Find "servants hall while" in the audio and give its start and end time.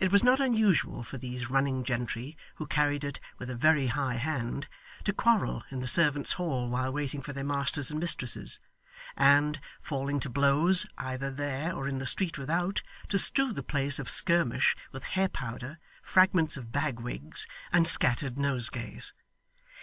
5.86-6.90